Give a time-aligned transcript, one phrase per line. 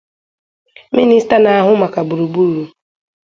[0.95, 2.61] Minịsta na-ahụ maka gburugburu